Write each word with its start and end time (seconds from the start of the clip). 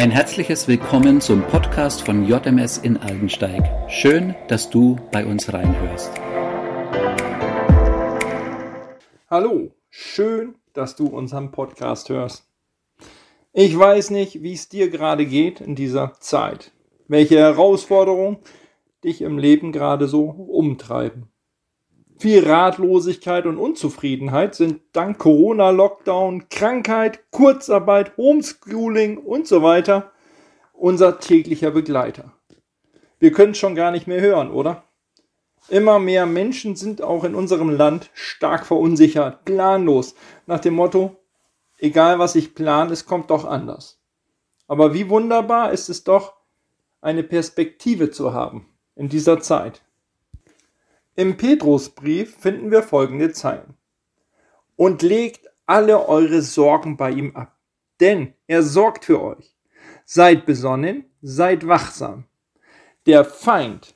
Ein 0.00 0.10
herzliches 0.10 0.66
Willkommen 0.66 1.20
zum 1.20 1.42
Podcast 1.42 2.06
von 2.06 2.24
JMS 2.24 2.78
in 2.78 2.96
Aldensteig. 2.96 3.90
Schön, 3.90 4.34
dass 4.48 4.70
du 4.70 4.96
bei 5.12 5.26
uns 5.26 5.52
reinhörst. 5.52 6.10
Hallo, 9.28 9.74
schön, 9.90 10.54
dass 10.72 10.96
du 10.96 11.06
unseren 11.06 11.50
Podcast 11.50 12.08
hörst. 12.08 12.48
Ich 13.52 13.78
weiß 13.78 14.08
nicht, 14.08 14.42
wie 14.42 14.54
es 14.54 14.70
dir 14.70 14.88
gerade 14.88 15.26
geht 15.26 15.60
in 15.60 15.74
dieser 15.74 16.14
Zeit, 16.18 16.72
welche 17.06 17.36
Herausforderungen 17.36 18.38
dich 19.04 19.20
im 19.20 19.36
Leben 19.36 19.70
gerade 19.70 20.08
so 20.08 20.30
umtreiben. 20.30 21.28
Viel 22.20 22.46
Ratlosigkeit 22.46 23.46
und 23.46 23.56
Unzufriedenheit 23.56 24.54
sind 24.54 24.82
dank 24.92 25.16
Corona-Lockdown, 25.16 26.50
Krankheit, 26.50 27.20
Kurzarbeit, 27.30 28.14
Homeschooling 28.18 29.16
und 29.16 29.48
so 29.48 29.62
weiter 29.62 30.12
unser 30.74 31.18
täglicher 31.18 31.70
Begleiter. 31.70 32.34
Wir 33.18 33.32
können 33.32 33.52
es 33.52 33.58
schon 33.58 33.74
gar 33.74 33.90
nicht 33.90 34.06
mehr 34.06 34.20
hören, 34.20 34.50
oder? 34.50 34.84
Immer 35.70 35.98
mehr 35.98 36.26
Menschen 36.26 36.76
sind 36.76 37.00
auch 37.00 37.24
in 37.24 37.34
unserem 37.34 37.70
Land 37.70 38.10
stark 38.12 38.66
verunsichert, 38.66 39.46
planlos, 39.46 40.14
nach 40.44 40.60
dem 40.60 40.74
Motto, 40.74 41.16
egal 41.78 42.18
was 42.18 42.34
ich 42.34 42.54
plane, 42.54 42.92
es 42.92 43.06
kommt 43.06 43.30
doch 43.30 43.46
anders. 43.46 43.98
Aber 44.68 44.92
wie 44.92 45.08
wunderbar 45.08 45.72
ist 45.72 45.88
es 45.88 46.04
doch, 46.04 46.34
eine 47.00 47.22
Perspektive 47.22 48.10
zu 48.10 48.34
haben 48.34 48.68
in 48.94 49.08
dieser 49.08 49.40
Zeit. 49.40 49.80
Im 51.20 51.36
Petrusbrief 51.36 52.34
finden 52.38 52.70
wir 52.70 52.82
folgende 52.82 53.30
Zeilen. 53.30 53.74
Und 54.76 55.02
legt 55.02 55.50
alle 55.66 56.08
eure 56.08 56.40
Sorgen 56.40 56.96
bei 56.96 57.10
ihm 57.10 57.36
ab, 57.36 57.58
denn 58.00 58.32
er 58.46 58.62
sorgt 58.62 59.04
für 59.04 59.20
euch. 59.20 59.54
Seid 60.06 60.46
besonnen, 60.46 61.04
seid 61.20 61.68
wachsam. 61.68 62.24
Der 63.04 63.26
Feind, 63.26 63.94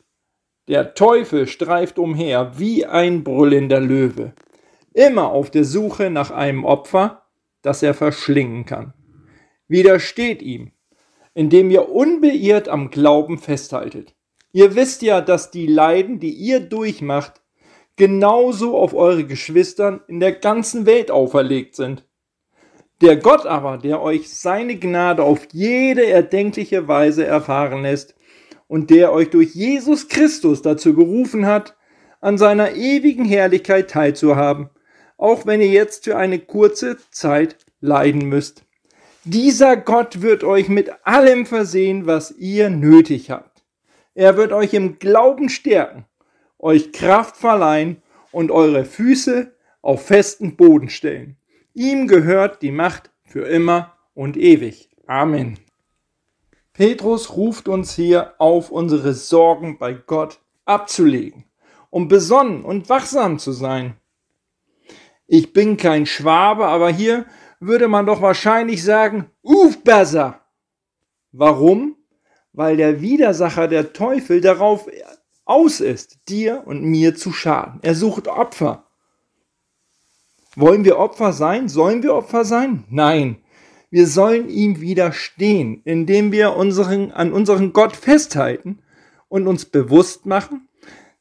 der 0.68 0.92
Teufel 0.92 1.46
streift 1.46 1.98
umher 1.98 2.58
wie 2.58 2.84
ein 2.84 3.24
brüllender 3.24 3.80
Löwe, 3.80 4.34
immer 4.92 5.30
auf 5.30 5.50
der 5.50 5.64
Suche 5.64 6.10
nach 6.10 6.30
einem 6.30 6.66
Opfer, 6.66 7.22
das 7.62 7.82
er 7.82 7.94
verschlingen 7.94 8.66
kann. 8.66 8.92
Widersteht 9.66 10.42
ihm, 10.42 10.72
indem 11.32 11.70
ihr 11.70 11.88
unbeirrt 11.88 12.68
am 12.68 12.90
Glauben 12.90 13.38
festhaltet. 13.38 14.14
Ihr 14.54 14.76
wisst 14.76 15.02
ja, 15.02 15.20
dass 15.20 15.50
die 15.50 15.66
Leiden, 15.66 16.20
die 16.20 16.32
ihr 16.32 16.60
durchmacht, 16.60 17.42
genauso 17.96 18.78
auf 18.78 18.94
eure 18.94 19.24
Geschwistern 19.24 20.00
in 20.06 20.20
der 20.20 20.30
ganzen 20.30 20.86
Welt 20.86 21.10
auferlegt 21.10 21.74
sind. 21.74 22.06
Der 23.00 23.16
Gott 23.16 23.46
aber, 23.46 23.78
der 23.78 24.00
euch 24.00 24.32
seine 24.32 24.76
Gnade 24.76 25.24
auf 25.24 25.48
jede 25.50 26.06
erdenkliche 26.06 26.86
Weise 26.86 27.26
erfahren 27.26 27.82
lässt 27.82 28.14
und 28.68 28.90
der 28.90 29.12
euch 29.12 29.30
durch 29.30 29.56
Jesus 29.56 30.06
Christus 30.06 30.62
dazu 30.62 30.94
gerufen 30.94 31.46
hat, 31.46 31.76
an 32.20 32.38
seiner 32.38 32.76
ewigen 32.76 33.24
Herrlichkeit 33.24 33.90
teilzuhaben, 33.90 34.70
auch 35.16 35.46
wenn 35.46 35.60
ihr 35.60 35.66
jetzt 35.66 36.04
für 36.04 36.16
eine 36.16 36.38
kurze 36.38 36.96
Zeit 37.10 37.56
leiden 37.80 38.28
müsst. 38.28 38.62
Dieser 39.24 39.76
Gott 39.76 40.22
wird 40.22 40.44
euch 40.44 40.68
mit 40.68 40.92
allem 41.02 41.44
versehen, 41.44 42.06
was 42.06 42.30
ihr 42.30 42.70
nötig 42.70 43.32
habt. 43.32 43.53
Er 44.14 44.36
wird 44.36 44.52
euch 44.52 44.72
im 44.74 44.98
Glauben 44.98 45.48
stärken, 45.48 46.04
euch 46.58 46.92
Kraft 46.92 47.36
verleihen 47.36 48.02
und 48.30 48.50
eure 48.50 48.84
Füße 48.84 49.52
auf 49.82 50.06
festen 50.06 50.56
Boden 50.56 50.88
stellen. 50.88 51.36
Ihm 51.74 52.06
gehört 52.06 52.62
die 52.62 52.70
Macht 52.70 53.10
für 53.24 53.46
immer 53.46 53.94
und 54.14 54.36
ewig. 54.36 54.88
Amen. 55.06 55.58
Petrus 56.72 57.36
ruft 57.36 57.68
uns 57.68 57.94
hier 57.94 58.34
auf, 58.38 58.70
unsere 58.70 59.14
Sorgen 59.14 59.78
bei 59.78 59.92
Gott 59.92 60.40
abzulegen, 60.64 61.44
um 61.90 62.08
besonnen 62.08 62.64
und 62.64 62.88
wachsam 62.88 63.38
zu 63.38 63.52
sein. 63.52 63.96
Ich 65.26 65.52
bin 65.52 65.76
kein 65.76 66.06
Schwabe, 66.06 66.66
aber 66.66 66.90
hier 66.90 67.26
würde 67.60 67.88
man 67.88 68.06
doch 68.06 68.20
wahrscheinlich 68.20 68.82
sagen, 68.82 69.30
Uf, 69.42 69.82
besser. 69.82 70.40
Warum? 71.32 71.96
Weil 72.54 72.76
der 72.76 73.00
Widersacher, 73.00 73.68
der 73.68 73.92
Teufel, 73.92 74.40
darauf 74.40 74.88
aus 75.44 75.80
ist, 75.80 76.18
dir 76.28 76.62
und 76.64 76.82
mir 76.84 77.14
zu 77.14 77.32
schaden. 77.32 77.80
Er 77.82 77.94
sucht 77.94 78.28
Opfer. 78.28 78.86
Wollen 80.56 80.84
wir 80.84 80.98
Opfer 80.98 81.32
sein? 81.32 81.68
Sollen 81.68 82.02
wir 82.02 82.14
Opfer 82.14 82.44
sein? 82.44 82.84
Nein. 82.88 83.38
Wir 83.90 84.06
sollen 84.06 84.48
ihm 84.48 84.80
widerstehen, 84.80 85.82
indem 85.84 86.32
wir 86.32 86.56
unseren, 86.56 87.10
an 87.10 87.32
unseren 87.32 87.72
Gott 87.72 87.94
festhalten 87.94 88.78
und 89.28 89.46
uns 89.46 89.66
bewusst 89.66 90.26
machen, 90.26 90.68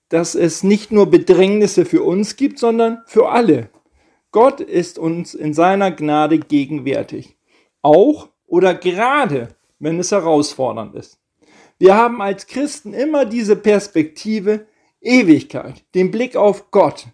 dass 0.09 0.35
es 0.35 0.63
nicht 0.63 0.91
nur 0.91 1.09
Bedrängnisse 1.09 1.85
für 1.85 2.03
uns 2.03 2.35
gibt, 2.35 2.59
sondern 2.59 3.01
für 3.07 3.29
alle. 3.29 3.69
Gott 4.31 4.59
ist 4.59 5.00
uns 5.00 5.33
in 5.33 5.53
seiner 5.53 5.91
Gnade 5.91 6.38
gegenwärtig. 6.39 7.38
Auch 7.81 8.29
oder 8.45 8.75
gerade, 8.75 9.50
wenn 9.79 10.00
es 10.00 10.11
herausfordernd 10.11 10.95
ist. 10.95 11.22
Wir 11.83 11.95
haben 11.95 12.21
als 12.21 12.47
Christen 12.47 12.94
immer 12.94 13.25
diese 13.25 13.57
Perspektive 13.57 14.67
Ewigkeit, 15.01 15.83
den 15.95 16.11
Blick 16.11 16.38
auf 16.38 16.71
Gott. 16.71 17.07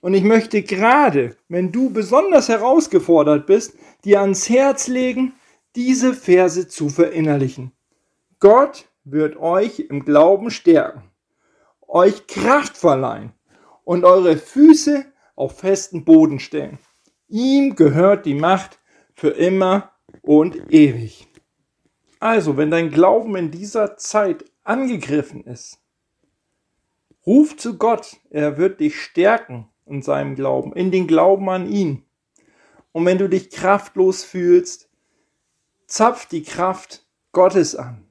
Und 0.00 0.14
ich 0.14 0.22
möchte 0.22 0.62
gerade, 0.62 1.36
wenn 1.50 1.72
du 1.72 1.90
besonders 1.90 2.48
herausgefordert 2.48 3.44
bist, 3.44 3.74
dir 4.06 4.22
ans 4.22 4.48
Herz 4.48 4.88
legen, 4.88 5.34
diese 5.76 6.14
Verse 6.14 6.68
zu 6.68 6.88
verinnerlichen. 6.88 7.72
Gott 8.40 8.86
wird 9.04 9.36
euch 9.36 9.78
im 9.78 10.06
Glauben 10.06 10.50
stärken, 10.50 11.02
euch 11.86 12.26
Kraft 12.26 12.78
verleihen 12.78 13.34
und 13.84 14.06
eure 14.06 14.38
Füße 14.38 15.04
auf 15.36 15.58
festen 15.58 16.06
Boden 16.06 16.40
stellen. 16.40 16.78
Ihm 17.28 17.76
gehört 17.76 18.24
die 18.24 18.32
Macht 18.32 18.78
für 19.14 19.28
immer 19.28 19.92
und 20.22 20.72
ewig. 20.72 21.27
Also, 22.20 22.56
wenn 22.56 22.70
dein 22.70 22.90
Glauben 22.90 23.36
in 23.36 23.50
dieser 23.50 23.96
Zeit 23.96 24.44
angegriffen 24.64 25.44
ist, 25.44 25.80
ruf 27.26 27.56
zu 27.56 27.78
Gott, 27.78 28.16
er 28.30 28.58
wird 28.58 28.80
dich 28.80 29.00
stärken 29.00 29.68
in 29.86 30.02
seinem 30.02 30.34
Glauben, 30.34 30.72
in 30.72 30.90
den 30.90 31.06
Glauben 31.06 31.48
an 31.48 31.70
ihn. 31.70 32.04
Und 32.92 33.06
wenn 33.06 33.18
du 33.18 33.28
dich 33.28 33.50
kraftlos 33.50 34.24
fühlst, 34.24 34.88
zapf 35.86 36.26
die 36.26 36.42
Kraft 36.42 37.06
Gottes 37.32 37.76
an. 37.76 38.04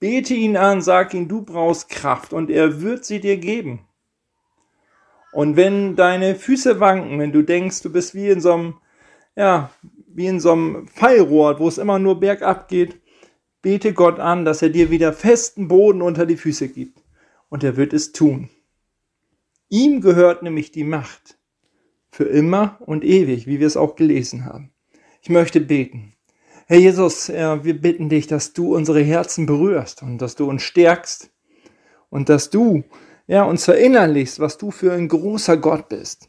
Bete 0.00 0.34
ihn 0.34 0.56
an, 0.56 0.82
sag 0.82 1.14
ihm, 1.14 1.28
du 1.28 1.42
brauchst 1.42 1.88
Kraft 1.88 2.32
und 2.32 2.50
er 2.50 2.82
wird 2.82 3.04
sie 3.04 3.20
dir 3.20 3.36
geben. 3.36 3.86
Und 5.32 5.56
wenn 5.56 5.96
deine 5.96 6.34
Füße 6.34 6.78
wanken, 6.78 7.18
wenn 7.18 7.32
du 7.32 7.42
denkst, 7.42 7.82
du 7.82 7.90
bist 7.90 8.14
wie 8.14 8.28
in 8.28 8.40
so 8.40 8.52
einem, 8.52 8.74
ja, 9.34 9.70
wie 10.06 10.26
in 10.26 10.40
so 10.40 10.52
einem 10.52 10.86
Fallrohr, 10.88 11.58
wo 11.58 11.66
es 11.66 11.78
immer 11.78 11.98
nur 11.98 12.20
bergab 12.20 12.68
geht, 12.68 13.00
Bete 13.64 13.94
Gott 13.94 14.20
an, 14.20 14.44
dass 14.44 14.60
er 14.60 14.68
dir 14.68 14.90
wieder 14.90 15.14
festen 15.14 15.68
Boden 15.68 16.02
unter 16.02 16.26
die 16.26 16.36
Füße 16.36 16.68
gibt. 16.68 17.02
Und 17.48 17.64
er 17.64 17.78
wird 17.78 17.94
es 17.94 18.12
tun. 18.12 18.50
Ihm 19.70 20.02
gehört 20.02 20.42
nämlich 20.42 20.70
die 20.70 20.84
Macht. 20.84 21.38
Für 22.10 22.24
immer 22.24 22.76
und 22.80 23.02
ewig, 23.02 23.46
wie 23.46 23.60
wir 23.60 23.66
es 23.66 23.78
auch 23.78 23.96
gelesen 23.96 24.44
haben. 24.44 24.70
Ich 25.22 25.30
möchte 25.30 25.62
beten. 25.62 26.12
Herr 26.66 26.76
Jesus, 26.76 27.30
wir 27.30 27.80
bitten 27.80 28.10
dich, 28.10 28.26
dass 28.26 28.52
du 28.52 28.76
unsere 28.76 29.00
Herzen 29.00 29.46
berührst 29.46 30.02
und 30.02 30.18
dass 30.18 30.34
du 30.34 30.46
uns 30.46 30.62
stärkst 30.62 31.30
und 32.10 32.28
dass 32.28 32.50
du 32.50 32.84
ja, 33.26 33.44
uns 33.44 33.64
verinnerlichst, 33.64 34.40
was 34.40 34.58
du 34.58 34.72
für 34.72 34.92
ein 34.92 35.08
großer 35.08 35.56
Gott 35.56 35.88
bist. 35.88 36.28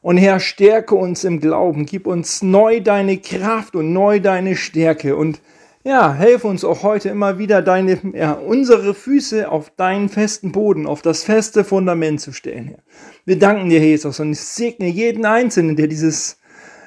Und 0.00 0.16
Herr, 0.16 0.40
stärke 0.40 0.94
uns 0.94 1.22
im 1.24 1.38
Glauben, 1.38 1.84
gib 1.84 2.06
uns 2.06 2.40
neu 2.40 2.80
deine 2.80 3.18
Kraft 3.18 3.76
und 3.76 3.92
neu 3.92 4.20
deine 4.20 4.56
Stärke 4.56 5.16
und 5.16 5.42
ja, 5.86 6.12
helfe 6.12 6.48
uns 6.48 6.64
auch 6.64 6.82
heute 6.82 7.10
immer 7.10 7.38
wieder 7.38 7.62
deine, 7.62 8.00
ja, 8.12 8.32
unsere 8.32 8.92
Füße 8.92 9.48
auf 9.48 9.70
deinen 9.70 10.08
festen 10.08 10.50
Boden, 10.50 10.84
auf 10.84 11.00
das 11.00 11.22
feste 11.22 11.62
Fundament 11.62 12.20
zu 12.20 12.32
stellen, 12.32 12.66
Herr. 12.66 12.82
Wir 13.24 13.38
danken 13.38 13.70
dir, 13.70 13.78
Jesus, 13.78 14.18
und 14.18 14.32
ich 14.32 14.40
segne 14.40 14.88
jeden 14.88 15.24
Einzelnen, 15.24 15.76
der 15.76 15.86
dieses, 15.86 16.40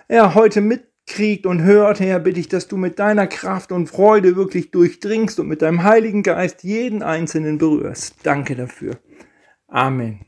ja, 0.09 0.35
heute 0.35 0.59
mitkriegt 0.59 1.45
und 1.45 1.63
hört, 1.63 2.01
Herr, 2.01 2.19
bitte 2.19 2.41
ich, 2.41 2.49
dass 2.49 2.67
du 2.67 2.75
mit 2.75 2.99
deiner 2.99 3.27
Kraft 3.27 3.71
und 3.71 3.87
Freude 3.87 4.35
wirklich 4.35 4.69
durchdringst 4.71 5.39
und 5.39 5.47
mit 5.47 5.61
deinem 5.61 5.83
Heiligen 5.83 6.21
Geist 6.21 6.65
jeden 6.65 7.01
Einzelnen 7.01 7.57
berührst. 7.57 8.15
Danke 8.23 8.55
dafür. 8.55 8.97
Amen. 9.69 10.17